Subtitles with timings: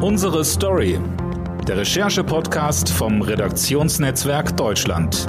[0.00, 0.96] Unsere Story.
[1.66, 5.26] Der Recherche-Podcast vom Redaktionsnetzwerk Deutschland.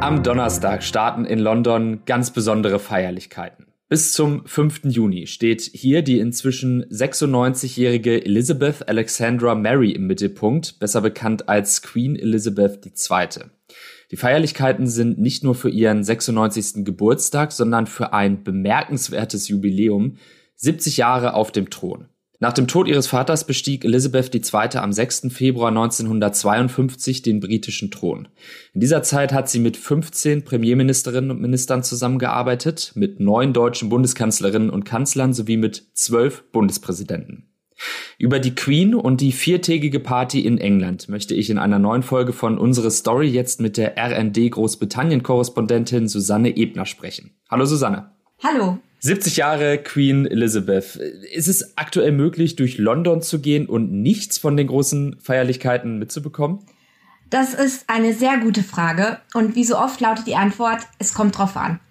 [0.00, 3.66] Am Donnerstag starten in London ganz besondere Feierlichkeiten.
[3.90, 4.84] Bis zum 5.
[4.84, 12.16] Juni steht hier die inzwischen 96-jährige Elizabeth Alexandra Mary im Mittelpunkt, besser bekannt als Queen
[12.16, 13.44] Elizabeth II.
[14.10, 16.86] Die Feierlichkeiten sind nicht nur für ihren 96.
[16.86, 20.16] Geburtstag, sondern für ein bemerkenswertes Jubiläum,
[20.60, 22.06] 70 Jahre auf dem Thron.
[22.38, 24.78] Nach dem Tod ihres Vaters bestieg Elizabeth II.
[24.78, 25.28] am 6.
[25.30, 28.28] Februar 1952 den britischen Thron.
[28.74, 34.70] In dieser Zeit hat sie mit 15 Premierministerinnen und Ministern zusammengearbeitet, mit neun deutschen Bundeskanzlerinnen
[34.70, 37.46] und Kanzlern sowie mit zwölf Bundespräsidenten.
[38.18, 42.34] Über die Queen und die viertägige Party in England möchte ich in einer neuen Folge
[42.34, 47.30] von Unsere Story jetzt mit der RND Großbritannien-Korrespondentin Susanne Ebner sprechen.
[47.50, 48.10] Hallo Susanne.
[48.42, 48.78] Hallo.
[49.00, 50.96] 70 Jahre Queen Elizabeth.
[50.96, 56.60] Ist es aktuell möglich, durch London zu gehen und nichts von den großen Feierlichkeiten mitzubekommen?
[57.30, 59.20] Das ist eine sehr gute Frage.
[59.34, 61.80] Und wie so oft lautet die Antwort, es kommt drauf an.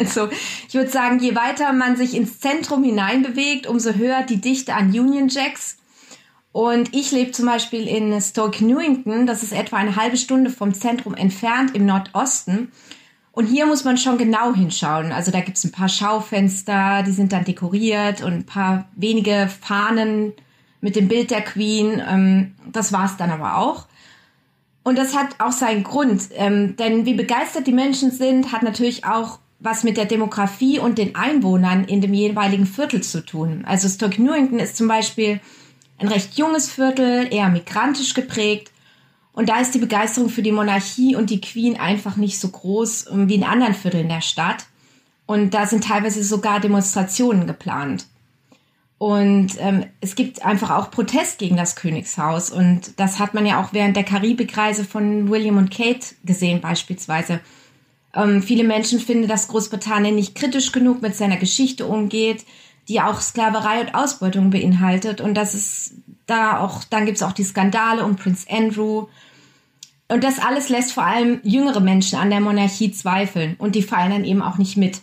[0.00, 0.28] Also,
[0.66, 4.88] ich würde sagen, je weiter man sich ins Zentrum hineinbewegt, umso höher die Dichte an
[4.88, 5.76] Union Jacks.
[6.50, 10.74] Und ich lebe zum Beispiel in Stoke Newington, das ist etwa eine halbe Stunde vom
[10.74, 12.72] Zentrum entfernt im Nordosten.
[13.36, 15.12] Und hier muss man schon genau hinschauen.
[15.12, 19.50] Also da gibt es ein paar Schaufenster, die sind dann dekoriert und ein paar wenige
[19.60, 20.32] Fahnen
[20.80, 22.02] mit dem Bild der Queen.
[22.08, 23.88] Ähm, das war's dann aber auch.
[24.84, 29.04] Und das hat auch seinen Grund, ähm, denn wie begeistert die Menschen sind, hat natürlich
[29.04, 33.66] auch was mit der Demografie und den Einwohnern in dem jeweiligen Viertel zu tun.
[33.66, 35.40] Also Stoke Newington ist zum Beispiel
[35.98, 38.72] ein recht junges Viertel, eher migrantisch geprägt.
[39.36, 43.10] Und da ist die Begeisterung für die Monarchie und die Queen einfach nicht so groß
[43.12, 44.64] ähm, wie in anderen Vierteln der Stadt.
[45.26, 48.06] Und da sind teilweise sogar Demonstrationen geplant.
[48.96, 52.48] Und ähm, es gibt einfach auch Protest gegen das Königshaus.
[52.48, 57.40] Und das hat man ja auch während der Karibikreise von William und Kate gesehen beispielsweise.
[58.14, 62.46] Ähm, viele Menschen finden, dass Großbritannien nicht kritisch genug mit seiner Geschichte umgeht,
[62.88, 65.20] die auch Sklaverei und Ausbeutung beinhaltet.
[65.20, 65.92] Und das ist
[66.24, 69.08] da auch, dann gibt es auch die Skandale um Prince Andrew
[70.08, 74.10] und das alles lässt vor allem jüngere Menschen an der Monarchie zweifeln und die fallen
[74.10, 75.00] dann eben auch nicht mit.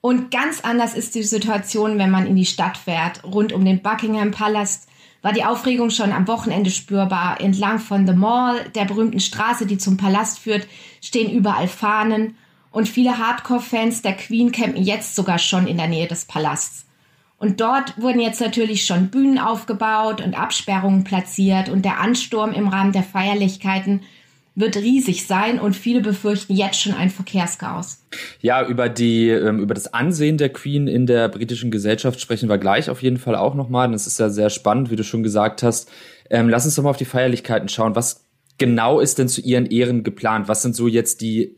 [0.00, 3.22] Und ganz anders ist die Situation, wenn man in die Stadt fährt.
[3.22, 4.88] Rund um den Buckingham Palast
[5.22, 7.40] war die Aufregung schon am Wochenende spürbar.
[7.40, 10.66] Entlang von The Mall, der berühmten Straße, die zum Palast führt,
[11.02, 12.36] stehen überall Fahnen
[12.70, 16.86] und viele Hardcore-Fans der Queen campen jetzt sogar schon in der Nähe des Palasts.
[17.40, 22.68] Und dort wurden jetzt natürlich schon Bühnen aufgebaut und Absperrungen platziert und der Ansturm im
[22.68, 24.02] Rahmen der Feierlichkeiten
[24.54, 28.04] wird riesig sein und viele befürchten jetzt schon ein Verkehrschaos.
[28.42, 32.58] Ja, über die ähm, über das Ansehen der Queen in der britischen Gesellschaft sprechen wir
[32.58, 33.90] gleich auf jeden Fall auch nochmal.
[33.90, 35.90] Das ist ja sehr spannend, wie du schon gesagt hast.
[36.28, 37.96] Ähm, lass uns doch mal auf die Feierlichkeiten schauen.
[37.96, 38.26] Was
[38.58, 40.46] genau ist denn zu ihren Ehren geplant?
[40.46, 41.56] Was sind so jetzt die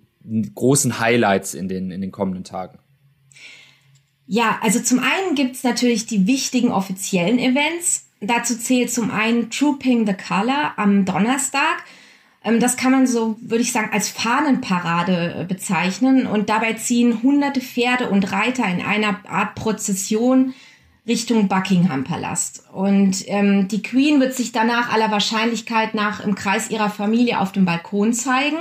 [0.54, 2.78] großen Highlights in den in den kommenden Tagen?
[4.26, 8.06] Ja, also zum einen gibt's natürlich die wichtigen offiziellen Events.
[8.20, 11.84] Dazu zählt zum einen Trooping the Color am Donnerstag.
[12.44, 16.26] Ähm, das kann man so, würde ich sagen, als Fahnenparade äh, bezeichnen.
[16.26, 20.54] Und dabei ziehen hunderte Pferde und Reiter in einer Art Prozession
[21.06, 22.64] Richtung Buckingham Palast.
[22.72, 27.50] Und ähm, die Queen wird sich danach aller Wahrscheinlichkeit nach im Kreis ihrer Familie auf
[27.50, 28.58] dem Balkon zeigen,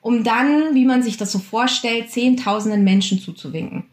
[0.00, 3.84] um dann, wie man sich das so vorstellt, zehntausenden Menschen zuzuwinken.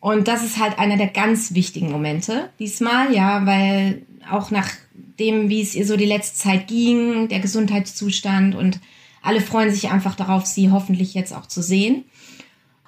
[0.00, 4.70] Und das ist halt einer der ganz wichtigen Momente diesmal, ja, weil auch nach
[5.18, 8.80] dem, wie es ihr so die letzte Zeit ging, der Gesundheitszustand und
[9.22, 12.04] alle freuen sich einfach darauf, sie hoffentlich jetzt auch zu sehen.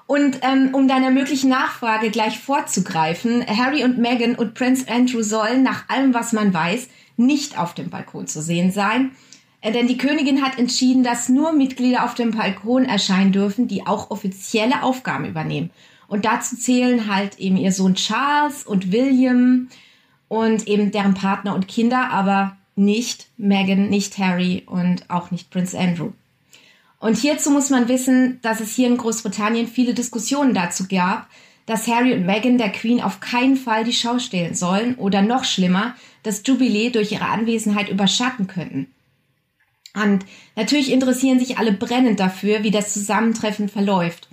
[0.07, 5.63] Und ähm, um deiner möglichen Nachfrage gleich vorzugreifen, Harry und Meghan und Prince Andrew sollen
[5.63, 9.13] nach allem, was man weiß, nicht auf dem Balkon zu sehen sein.
[9.61, 13.87] Äh, denn die Königin hat entschieden, dass nur Mitglieder auf dem Balkon erscheinen dürfen, die
[13.87, 15.71] auch offizielle Aufgaben übernehmen.
[16.11, 19.69] Und dazu zählen halt eben ihr Sohn Charles und William
[20.27, 25.79] und eben deren Partner und Kinder, aber nicht Meghan, nicht Harry und auch nicht Prince
[25.79, 26.11] Andrew.
[26.99, 31.29] Und hierzu muss man wissen, dass es hier in Großbritannien viele Diskussionen dazu gab,
[31.67, 35.45] dass Harry und Meghan der Queen auf keinen Fall die Schau stehlen sollen oder noch
[35.45, 38.89] schlimmer, das Jubiläe durch ihre Anwesenheit überschatten könnten.
[39.95, 44.29] Und natürlich interessieren sich alle brennend dafür, wie das Zusammentreffen verläuft.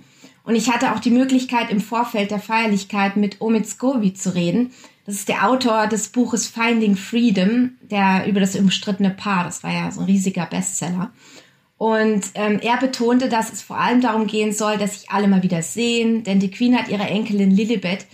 [0.48, 4.70] Und ich hatte auch die Möglichkeit, im Vorfeld der Feierlichkeit mit Omid Scobie zu reden.
[5.04, 9.70] Das ist der Autor des Buches Finding Freedom, der über das umstrittene Paar, das war
[9.70, 11.10] ja so ein riesiger Bestseller.
[11.76, 15.42] Und ähm, er betonte, dass es vor allem darum gehen soll, dass sich alle mal
[15.42, 18.06] wieder sehen, denn die Queen hat ihre Enkelin Lilibet,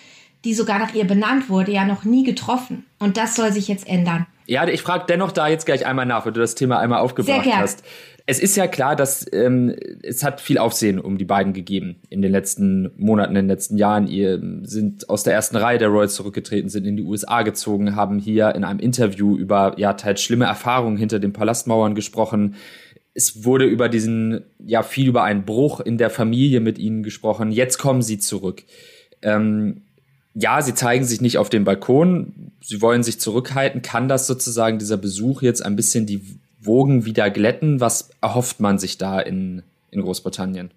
[0.42, 2.84] die sogar nach ihr benannt wurde, ja noch nie getroffen.
[2.98, 4.26] Und das soll sich jetzt ändern.
[4.46, 7.46] Ja, ich frage dennoch da jetzt gleich einmal nach, weil du das Thema einmal aufgebracht
[7.46, 7.82] hast.
[8.26, 12.23] Es ist ja klar, dass ähm, es hat viel Aufsehen um die beiden gegeben in
[12.23, 14.06] den letzten Monaten, in den letzten Jahren.
[14.06, 18.19] Ihr sind aus der ersten Reihe der Royals zurückgetreten, sind in die USA gezogen, haben
[18.19, 22.55] hier in einem Interview über ja teils schlimme Erfahrungen hinter den Palastmauern gesprochen.
[23.12, 27.52] Es wurde über diesen ja viel über einen Bruch in der Familie mit ihnen gesprochen.
[27.52, 28.62] Jetzt kommen sie zurück.
[29.20, 29.82] Ähm,
[30.34, 33.82] ja, sie zeigen sich nicht auf dem Balkon, sie wollen sich zurückhalten.
[33.82, 37.81] Kann das sozusagen dieser Besuch jetzt ein bisschen die Wogen wieder glätten?
[37.81, 40.72] Was erhofft man sich da in, in Großbritannien?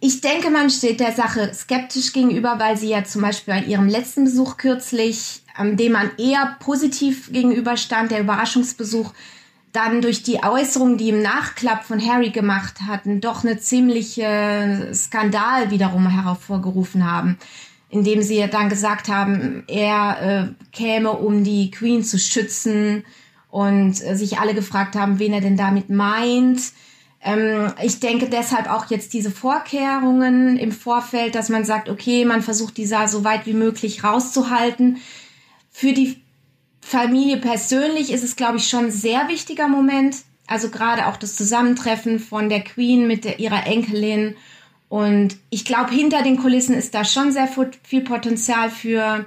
[0.00, 3.88] Ich denke, man steht der Sache skeptisch gegenüber, weil sie ja zum Beispiel bei ihrem
[3.88, 9.12] letzten Besuch kürzlich, ähm, dem man eher positiv gegenüberstand, der Überraschungsbesuch,
[9.72, 15.70] dann durch die Äußerungen, die im Nachklapp von Harry gemacht hatten, doch eine ziemliche Skandal
[15.70, 17.38] wiederum hervorgerufen haben
[17.94, 23.04] indem sie dann gesagt haben, er äh, käme, um die Queen zu schützen
[23.50, 26.60] und äh, sich alle gefragt haben, wen er denn damit meint.
[27.22, 32.42] Ähm, ich denke deshalb auch jetzt diese Vorkehrungen im Vorfeld, dass man sagt, okay, man
[32.42, 34.96] versucht dieser so weit wie möglich rauszuhalten.
[35.70, 36.20] Für die
[36.80, 40.16] Familie persönlich ist es, glaube ich, schon ein sehr wichtiger Moment.
[40.48, 44.34] Also gerade auch das Zusammentreffen von der Queen mit der, ihrer Enkelin
[44.88, 47.48] und ich glaube, hinter den Kulissen ist da schon sehr
[47.82, 49.24] viel Potenzial für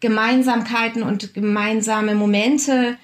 [0.00, 2.96] Gemeinsamkeiten und gemeinsame Momente.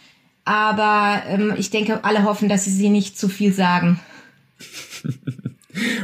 [0.45, 4.01] Aber ähm, ich denke, alle hoffen, dass sie sie nicht zu viel sagen.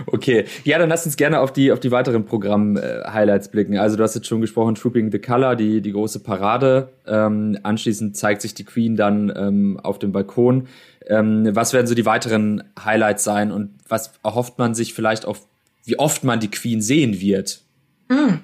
[0.06, 3.78] Okay, ja, dann lass uns gerne auf die auf die weiteren Programm-Highlights blicken.
[3.78, 6.90] Also du hast jetzt schon gesprochen, Trooping the Color, die die große Parade.
[7.06, 10.68] Ähm, anschließend zeigt sich die Queen dann ähm, auf dem Balkon.
[11.12, 15.36] Ähm, was werden so die weiteren Highlights sein und was erhofft man sich vielleicht auch,
[15.84, 17.62] wie oft man die Queen sehen wird?
[18.08, 18.36] Mm.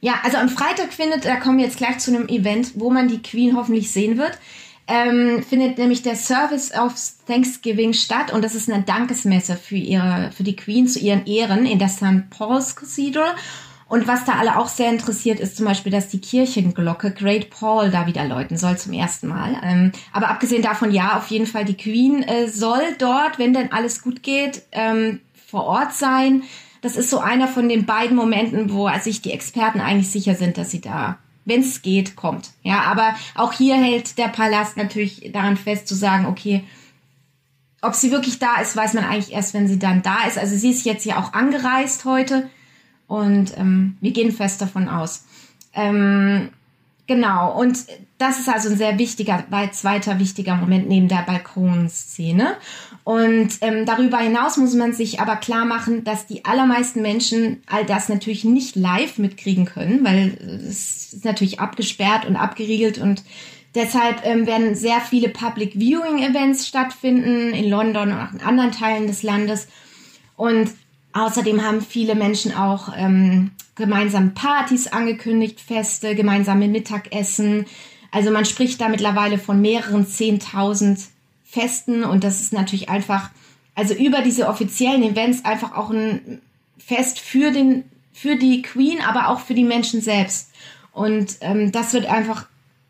[0.00, 3.08] Ja, also am Freitag findet, da kommen wir jetzt gleich zu einem Event, wo man
[3.08, 4.38] die Queen hoffentlich sehen wird.
[4.86, 6.92] Ähm, findet nämlich der Service of
[7.26, 11.64] Thanksgiving statt und das ist eine Dankesmesse für ihre, für die Queen zu ihren Ehren
[11.64, 12.28] in der St.
[12.28, 13.34] Paul's Cathedral.
[13.86, 17.90] Und was da alle auch sehr interessiert, ist zum Beispiel, dass die Kirchenglocke Great Paul
[17.90, 19.56] da wieder läuten soll zum ersten Mal.
[19.62, 23.72] Ähm, aber abgesehen davon, ja, auf jeden Fall die Queen äh, soll dort, wenn denn
[23.72, 26.42] alles gut geht, ähm, vor Ort sein.
[26.80, 30.58] Das ist so einer von den beiden Momenten, wo sich die Experten eigentlich sicher sind,
[30.58, 32.50] dass sie da, wenn es geht, kommt.
[32.62, 36.64] Ja, aber auch hier hält der Palast natürlich daran fest zu sagen, okay,
[37.80, 40.38] ob sie wirklich da ist, weiß man eigentlich erst, wenn sie dann da ist.
[40.38, 42.48] Also sie ist jetzt ja auch angereist heute
[43.14, 45.24] und ähm, wir gehen fest davon aus.
[45.72, 46.48] Ähm,
[47.06, 47.78] genau, und
[48.18, 52.56] das ist also ein sehr wichtiger, zweiter wichtiger Moment neben der Balkonszene.
[53.04, 57.84] Und ähm, darüber hinaus muss man sich aber klar machen, dass die allermeisten Menschen all
[57.84, 60.36] das natürlich nicht live mitkriegen können, weil
[60.68, 63.22] es ist natürlich abgesperrt und abgeriegelt und
[63.76, 68.72] deshalb ähm, werden sehr viele Public Viewing Events stattfinden in London und auch in anderen
[68.72, 69.68] Teilen des Landes.
[70.36, 70.70] Und
[71.14, 77.66] Außerdem haben viele Menschen auch ähm, gemeinsame Partys angekündigt, Feste, gemeinsame Mittagessen.
[78.10, 80.98] Also man spricht da mittlerweile von mehreren Zehntausend
[81.44, 83.30] Festen und das ist natürlich einfach,
[83.76, 86.42] also über diese offiziellen Events einfach auch ein
[86.78, 90.50] Fest für den, für die Queen, aber auch für die Menschen selbst.
[90.90, 92.46] Und ähm, das wird einfach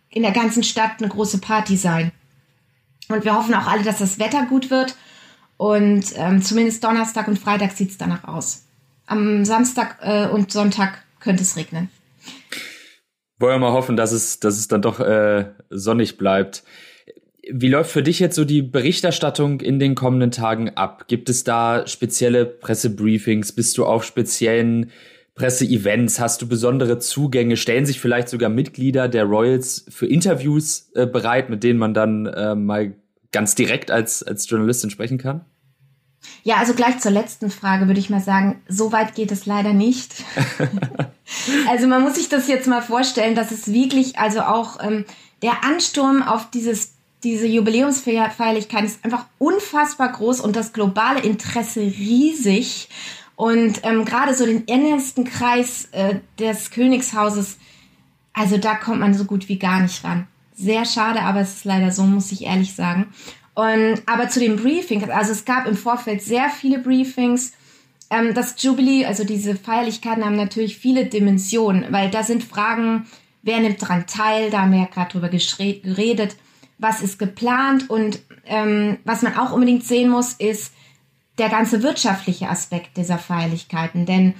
[0.08, 2.10] in der ganzen Stadt eine große Party sein.
[3.08, 4.96] Und wir hoffen auch alle, dass das Wetter gut wird
[5.56, 8.64] und ähm, zumindest Donnerstag und Freitag sieht es danach aus.
[9.06, 11.90] Am Samstag äh, und Sonntag könnte es regnen.
[13.38, 16.64] Wollen wir mal hoffen, dass es, dass es dann doch äh, sonnig bleibt.
[17.50, 21.08] Wie läuft für dich jetzt so die Berichterstattung in den kommenden Tagen ab?
[21.08, 23.52] Gibt es da spezielle Pressebriefings?
[23.52, 24.90] Bist du auf speziellen
[25.34, 26.20] Presseevents?
[26.20, 27.56] Hast du besondere Zugänge?
[27.56, 32.26] Stellen sich vielleicht sogar Mitglieder der Royals für Interviews äh, bereit, mit denen man dann
[32.26, 32.94] äh, mal
[33.34, 35.44] ganz direkt als, als Journalistin sprechen kann?
[36.42, 39.72] Ja, also gleich zur letzten Frage würde ich mal sagen, so weit geht es leider
[39.74, 40.24] nicht.
[41.68, 45.04] also man muss sich das jetzt mal vorstellen, dass es wirklich, also auch ähm,
[45.42, 52.88] der Ansturm auf dieses, diese Jubiläumsfeierlichkeit ist einfach unfassbar groß und das globale Interesse riesig.
[53.36, 57.58] Und ähm, gerade so den innersten Kreis äh, des Königshauses,
[58.32, 61.64] also da kommt man so gut wie gar nicht ran sehr schade, aber es ist
[61.64, 63.06] leider so, muss ich ehrlich sagen.
[63.54, 67.52] Und, aber zu den Briefings, also es gab im Vorfeld sehr viele Briefings.
[68.10, 73.06] Ähm, das Jubilee, also diese Feierlichkeiten haben natürlich viele Dimensionen, weil da sind Fragen,
[73.42, 76.36] wer nimmt daran teil, da haben wir ja gerade drüber geredet,
[76.78, 80.72] was ist geplant und ähm, was man auch unbedingt sehen muss, ist
[81.38, 84.34] der ganze wirtschaftliche Aspekt dieser Feierlichkeiten, denn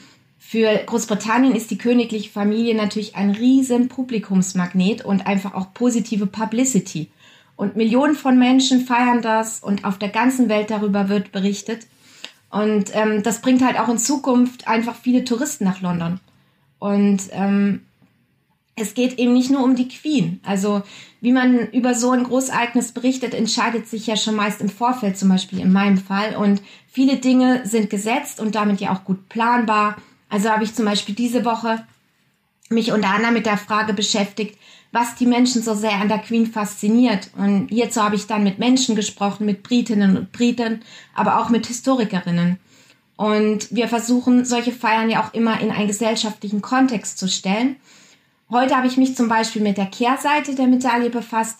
[0.47, 7.09] Für Großbritannien ist die königliche Familie natürlich ein riesen Publikumsmagnet und einfach auch positive Publicity.
[7.57, 11.87] Und Millionen von Menschen feiern das und auf der ganzen Welt darüber wird berichtet.
[12.51, 16.21] Und ähm, das bringt halt auch in Zukunft einfach viele Touristen nach London.
[16.79, 17.81] Und ähm,
[18.77, 20.41] es geht eben nicht nur um die Queen.
[20.45, 20.83] Also
[21.21, 25.31] wie man über so ein Großereignis berichtet, entscheidet sich ja schon meist im Vorfeld, zum
[25.31, 26.37] Beispiel in meinem Fall.
[26.37, 29.97] Und viele Dinge sind gesetzt und damit ja auch gut planbar.
[30.35, 31.87] Also habe ich zum Beispiel diese Woche
[32.69, 34.59] mich unter anderem mit der Frage beschäftigt,
[34.91, 37.31] was die Menschen so sehr an der Queen fasziniert.
[37.37, 40.83] Und hierzu habe ich dann mit Menschen gesprochen, mit Britinnen und Briten,
[41.15, 42.59] aber auch mit Historikerinnen.
[43.15, 47.77] Und wir versuchen, solche Feiern ja auch immer in einen gesellschaftlichen Kontext zu stellen.
[48.51, 51.59] Heute habe ich mich zum Beispiel mit der Kehrseite der Medaille befasst.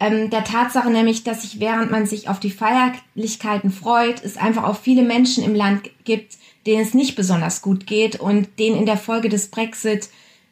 [0.00, 4.64] Ähm, der Tatsache nämlich, dass sich während man sich auf die Feierlichkeiten freut, es einfach
[4.64, 6.36] auch viele Menschen im Land gibt,
[6.66, 10.08] denen es nicht besonders gut geht und denen in der Folge des Brexit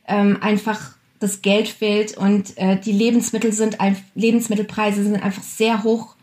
[0.08, 3.78] ähm, einfach das Geld fehlt und äh, die Lebensmittel sind
[4.14, 6.16] Lebensmittelpreise sind einfach sehr hoch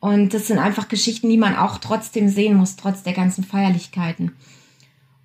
[0.00, 4.32] und das sind einfach Geschichten, die man auch trotzdem sehen muss, trotz der ganzen Feierlichkeiten.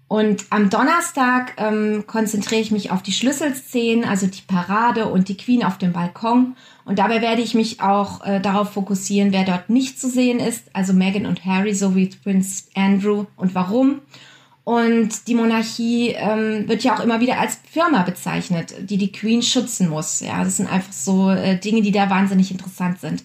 [0.10, 5.38] Und am Donnerstag ähm, konzentriere ich mich auf die Schlüsselszenen, also die Parade und die
[5.38, 6.56] Queen auf dem Balkon.
[6.84, 10.64] Und dabei werde ich mich auch äh, darauf fokussieren, wer dort nicht zu sehen ist,
[10.74, 14.02] also Meghan und Harry sowie Prince Andrew und warum.
[14.64, 19.44] Und die Monarchie ähm, wird ja auch immer wieder als Firma bezeichnet, die die Queen
[19.44, 20.22] schützen muss.
[20.22, 23.24] Ja, das sind einfach so äh, Dinge, die da wahnsinnig interessant sind.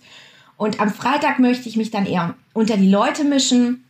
[0.58, 3.84] Und am Freitag möchte ich mich dann eher unter die Leute mischen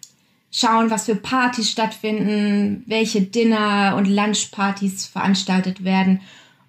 [0.55, 6.21] schauen, was für Partys stattfinden, welche Dinner- und Lunchpartys veranstaltet werden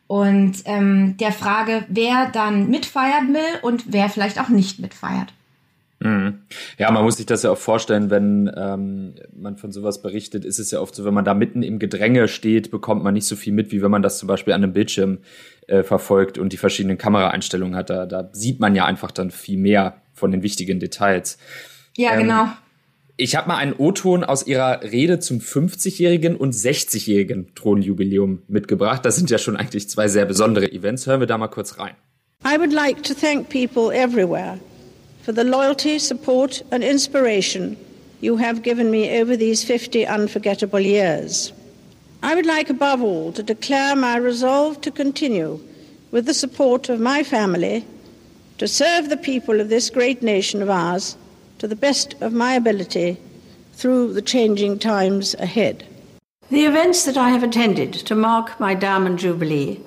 [0.08, 5.34] und ähm, der Frage, wer dann mitfeiern will und wer vielleicht auch nicht mitfeiert.
[6.00, 6.40] Mhm.
[6.80, 10.58] Ja, man muss sich das ja auch vorstellen, wenn ähm, man von sowas berichtet, ist
[10.58, 13.36] es ja oft so, wenn man da mitten im Gedränge steht, bekommt man nicht so
[13.36, 15.20] viel mit, wie wenn man das zum Beispiel an einem Bildschirm
[15.68, 17.92] äh, verfolgt und die verschiedenen Kameraeinstellungen hat.
[17.92, 21.38] Da, da sieht man ja einfach dann viel mehr von den wichtigen Details.
[21.96, 22.48] Ja, ähm, genau.
[23.18, 29.06] Ich habe mal einen O-Ton aus ihrer Rede zum 50-jährigen und 60-jährigen Thronjubiläum mitgebracht.
[29.06, 31.08] Das sind ja schon eigentlich zwei sehr besondere Events.
[31.08, 31.96] Hören wir da mal kurz rein.
[32.44, 34.60] I would like to thank people everywhere
[35.24, 37.78] for the loyalty, support and inspiration
[38.20, 41.54] you have given me over these 50 unforgettable years.
[42.22, 45.62] I would like above all to declare my resolve to continue
[46.12, 47.86] with the support of my family
[48.58, 51.16] to serve the people of this great nation of ours
[51.66, 53.18] to the best of my ability
[53.74, 55.84] through the changing times ahead.
[56.52, 59.80] The events that I have attended to mark my Diamond Jubilee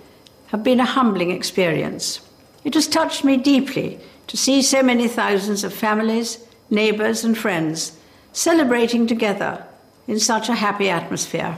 [0.49, 2.20] have been a humbling experience.
[2.64, 7.92] It has touched me deeply to see so many thousands of families, neighbours, and friends
[8.32, 9.64] celebrating together
[10.08, 11.54] in such a happy atmosphere.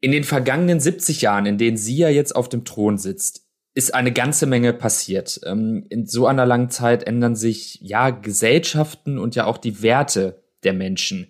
[0.00, 3.45] In den vergangenen 70 Jahren, in denen sie ja jetzt auf dem Thron sitzt,
[3.76, 5.38] ist eine ganze Menge passiert.
[5.44, 10.42] Ähm, in so einer langen Zeit ändern sich ja Gesellschaften und ja auch die Werte
[10.64, 11.28] der Menschen.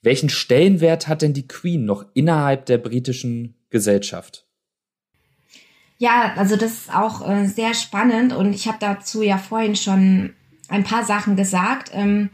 [0.00, 4.46] Welchen Stellenwert hat denn die Queen noch innerhalb der britischen Gesellschaft?
[5.98, 10.32] Ja, also das ist auch äh, sehr spannend und ich habe dazu ja vorhin schon
[10.68, 11.90] ein paar Sachen gesagt.
[11.92, 12.30] Ähm,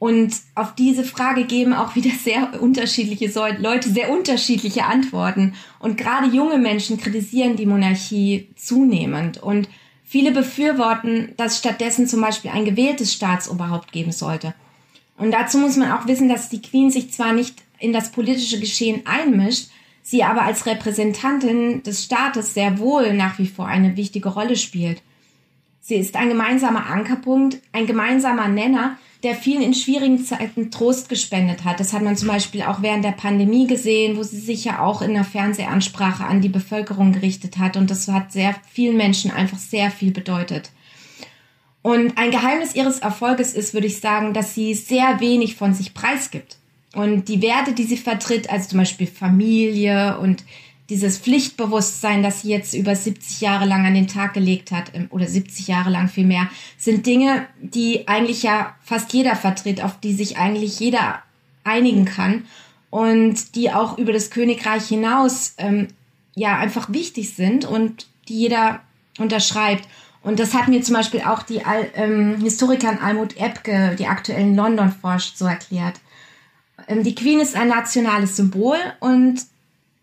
[0.00, 5.52] und auf diese Frage geben auch wieder sehr unterschiedliche Leute sehr unterschiedliche Antworten.
[5.78, 9.42] Und gerade junge Menschen kritisieren die Monarchie zunehmend.
[9.42, 9.68] Und
[10.02, 14.54] viele befürworten, dass stattdessen zum Beispiel ein gewähltes Staatsoberhaupt geben sollte.
[15.18, 18.58] Und dazu muss man auch wissen, dass die Queen sich zwar nicht in das politische
[18.58, 19.68] Geschehen einmischt,
[20.02, 25.02] sie aber als Repräsentantin des Staates sehr wohl nach wie vor eine wichtige Rolle spielt.
[25.82, 31.64] Sie ist ein gemeinsamer Ankerpunkt, ein gemeinsamer Nenner, der vielen in schwierigen Zeiten Trost gespendet
[31.64, 31.78] hat.
[31.78, 35.02] Das hat man zum Beispiel auch während der Pandemie gesehen, wo sie sich ja auch
[35.02, 37.76] in einer Fernsehansprache an die Bevölkerung gerichtet hat.
[37.76, 40.70] Und das hat sehr vielen Menschen einfach sehr viel bedeutet.
[41.82, 45.94] Und ein Geheimnis ihres Erfolges ist, würde ich sagen, dass sie sehr wenig von sich
[45.94, 46.58] preisgibt.
[46.94, 50.44] Und die Werte, die sie vertritt, also zum Beispiel Familie und
[50.90, 55.06] dieses Pflichtbewusstsein, das sie jetzt über 70 Jahre lang an den Tag gelegt hat, ähm,
[55.10, 60.12] oder 70 Jahre lang vielmehr, sind Dinge, die eigentlich ja fast jeder vertritt, auf die
[60.12, 61.22] sich eigentlich jeder
[61.64, 62.44] einigen kann
[62.90, 65.88] und die auch über das Königreich hinaus ähm,
[66.34, 68.80] ja einfach wichtig sind und die jeder
[69.18, 69.88] unterschreibt.
[70.22, 71.62] Und das hat mir zum Beispiel auch die
[71.94, 76.00] ähm, Historikerin Almut Epke, die aktuell in London forscht, so erklärt.
[76.88, 79.40] Ähm, die Queen ist ein nationales Symbol und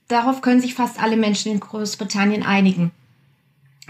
[0.08, 2.92] Darauf können sich fast alle Menschen in Großbritannien einigen.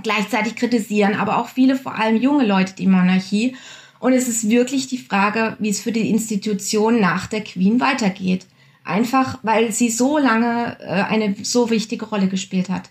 [0.03, 3.55] Gleichzeitig kritisieren aber auch viele, vor allem junge Leute, die Monarchie.
[3.99, 8.45] Und es ist wirklich die Frage, wie es für die Institution nach der Queen weitergeht.
[8.83, 12.89] Einfach, weil sie so lange äh, eine so wichtige Rolle gespielt hat.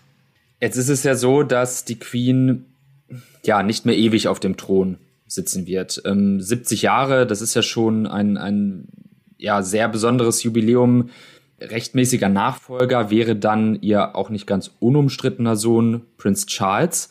[0.59, 2.65] Jetzt ist es ja so, dass die Queen
[3.43, 6.01] ja nicht mehr ewig auf dem Thron sitzen wird.
[6.05, 8.87] Ähm, 70 Jahre, das ist ja schon ein, ein
[9.37, 11.09] ja, sehr besonderes Jubiläum.
[11.59, 17.09] Rechtmäßiger Nachfolger wäre dann ihr auch nicht ganz unumstrittener Sohn Prinz Charles.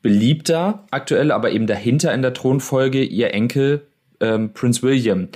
[0.00, 3.86] Beliebter aktuell, aber eben dahinter in der Thronfolge ihr Enkel
[4.20, 5.28] ähm, Prinz William.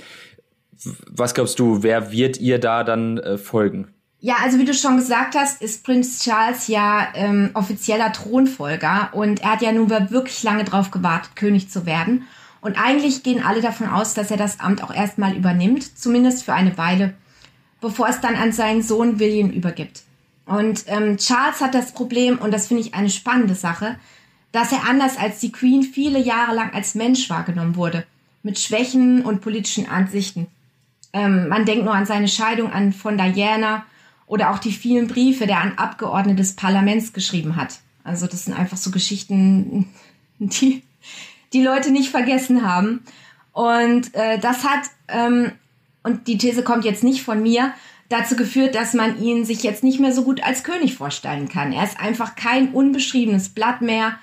[1.09, 3.87] Was glaubst du, wer wird ihr da dann äh, folgen?
[4.19, 9.41] Ja, also wie du schon gesagt hast, ist Prinz Charles ja ähm, offizieller Thronfolger und
[9.41, 12.23] er hat ja nun wirklich lange darauf gewartet, König zu werden.
[12.59, 16.53] Und eigentlich gehen alle davon aus, dass er das Amt auch erstmal übernimmt, zumindest für
[16.53, 17.13] eine Weile,
[17.81, 20.03] bevor es dann an seinen Sohn William übergibt.
[20.45, 23.97] Und ähm, Charles hat das Problem, und das finde ich eine spannende Sache,
[24.51, 28.05] dass er anders als die Queen viele Jahre lang als Mensch wahrgenommen wurde,
[28.43, 30.47] mit Schwächen und politischen Ansichten.
[31.11, 33.85] Ähm, man denkt nur an seine Scheidung an von Diana
[34.25, 37.79] oder auch die vielen Briefe, der an Abgeordnete des Parlaments geschrieben hat.
[38.03, 39.89] Also das sind einfach so Geschichten,
[40.39, 40.83] die
[41.53, 43.03] die Leute nicht vergessen haben.
[43.53, 45.51] Und äh, das hat, ähm,
[46.07, 47.73] und die These kommt jetzt nicht von mir,
[48.09, 51.73] dazu geführt, dass man ihn sich jetzt nicht mehr so gut als König vorstellen kann.
[51.73, 54.17] Er ist einfach kein unbeschriebenes Blatt mehr,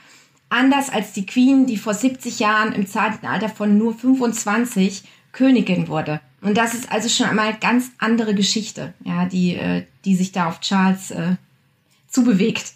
[0.49, 5.89] anders als die Queen, die vor 70 Jahren im zarten Alter von nur 25 Königin
[5.89, 6.21] wurde.
[6.41, 10.49] Und das ist also schon einmal ganz andere Geschichte, ja, die, äh, die sich da
[10.49, 11.37] auf Charles äh,
[12.09, 12.75] zubewegt.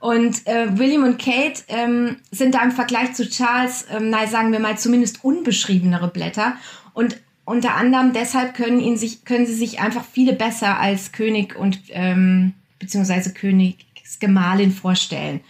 [0.00, 4.50] Und äh, William und Kate ähm, sind da im Vergleich zu Charles, ähm, nein, sagen
[4.50, 6.56] wir mal, zumindest unbeschriebenere Blätter.
[6.94, 11.56] Und unter anderem deshalb können, ihn sich, können sie sich einfach viele besser als König
[11.56, 15.40] und ähm, beziehungsweise Königsgemahlin vorstellen.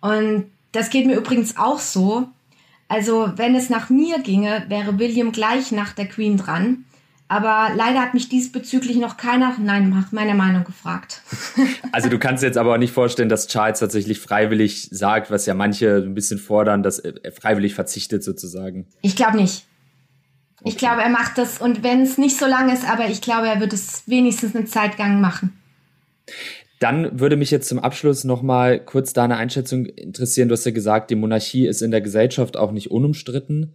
[0.00, 2.28] Und das geht mir übrigens auch so.
[2.86, 6.84] Also, wenn es nach mir ginge, wäre William gleich nach der Queen dran.
[7.26, 11.22] Aber leider hat mich diesbezüglich noch keiner Nein nach meiner Meinung gefragt.
[11.90, 15.54] Also du kannst jetzt aber auch nicht vorstellen, dass Charles tatsächlich freiwillig sagt, was ja
[15.54, 18.86] manche ein bisschen fordern, dass er freiwillig verzichtet sozusagen.
[19.02, 19.66] Ich glaube nicht.
[20.62, 20.70] Okay.
[20.70, 23.48] Ich glaube, er macht das und wenn es nicht so lang ist, aber ich glaube,
[23.48, 25.60] er wird es wenigstens eine Zeitgang machen.
[26.78, 30.48] Dann würde mich jetzt zum Abschluss noch mal kurz deine Einschätzung interessieren.
[30.48, 33.74] Du hast ja gesagt, die Monarchie ist in der Gesellschaft auch nicht unumstritten.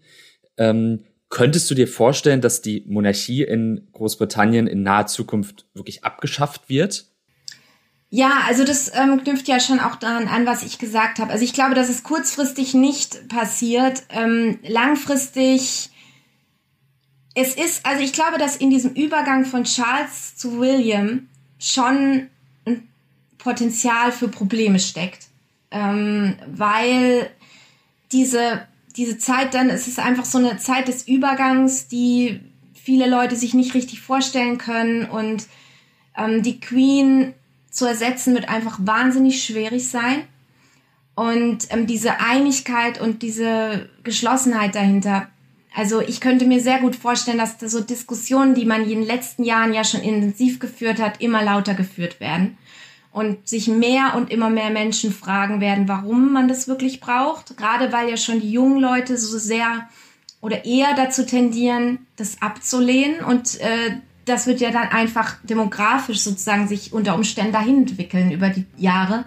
[0.57, 6.69] Ähm, Könntest du dir vorstellen, dass die Monarchie in Großbritannien in naher Zukunft wirklich abgeschafft
[6.69, 7.05] wird?
[8.09, 11.31] Ja, also das ähm, knüpft ja schon auch daran an, was ich gesagt habe.
[11.31, 14.03] Also ich glaube, dass es kurzfristig nicht passiert.
[14.09, 15.89] Ähm, langfristig,
[17.39, 21.27] es ist, also ich glaube, dass in diesem Übergang von Charles zu William
[21.59, 22.27] schon
[22.65, 22.87] ein
[23.37, 25.27] Potenzial für Probleme steckt.
[25.69, 27.29] Ähm, weil
[28.11, 32.39] diese diese Zeit dann, es ist einfach so eine Zeit des Übergangs, die
[32.73, 35.45] viele Leute sich nicht richtig vorstellen können und
[36.17, 37.33] ähm, die Queen
[37.69, 40.23] zu ersetzen wird einfach wahnsinnig schwierig sein.
[41.13, 45.27] Und ähm, diese Einigkeit und diese Geschlossenheit dahinter,
[45.77, 49.05] also ich könnte mir sehr gut vorstellen, dass da so Diskussionen, die man in den
[49.05, 52.57] letzten Jahren ja schon intensiv geführt hat, immer lauter geführt werden
[53.11, 57.57] und sich mehr und immer mehr Menschen fragen werden, warum man das wirklich braucht.
[57.57, 59.87] Gerade weil ja schon die jungen Leute so sehr
[60.41, 66.67] oder eher dazu tendieren, das abzulehnen und äh, das wird ja dann einfach demografisch sozusagen
[66.67, 69.25] sich unter Umständen dahin entwickeln über die Jahre,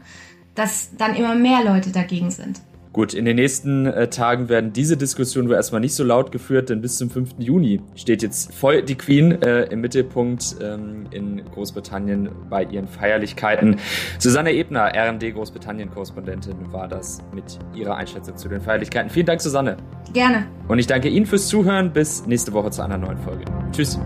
[0.57, 2.61] dass dann immer mehr Leute dagegen sind.
[2.93, 6.71] Gut, in den nächsten äh, Tagen werden diese Diskussionen wohl erstmal nicht so laut geführt,
[6.71, 7.35] denn bis zum 5.
[7.39, 13.77] Juni steht jetzt voll die Queen äh, im Mittelpunkt ähm, in Großbritannien bei ihren Feierlichkeiten.
[14.19, 19.09] Susanne Ebner, RND Großbritannien-Korrespondentin, war das mit ihrer Einschätzung zu den Feierlichkeiten.
[19.09, 19.77] Vielen Dank, Susanne.
[20.13, 20.47] Gerne.
[20.67, 21.93] Und ich danke Ihnen fürs Zuhören.
[21.93, 23.45] Bis nächste Woche zu einer neuen Folge.
[23.73, 24.01] Tschüss.